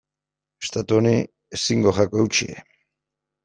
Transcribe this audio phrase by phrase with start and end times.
[0.67, 1.13] Estatu honi
[1.59, 2.51] ezingo zaio eutsi.